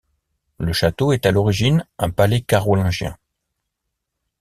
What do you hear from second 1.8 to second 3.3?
un palais carolingien.